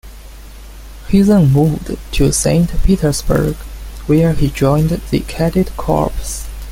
He 1.09 1.21
then 1.21 1.51
moved 1.51 1.95
to 2.13 2.33
Saint 2.33 2.71
Petersburg, 2.83 3.55
where 4.07 4.33
he 4.33 4.49
joined 4.49 4.89
the 4.89 5.19
Cadet 5.19 5.77
Corps. 5.77 6.11